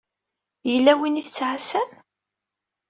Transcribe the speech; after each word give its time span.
Yella 0.71 0.93
win 0.99 1.19
i 1.21 1.23
tettɛasam? 1.25 1.89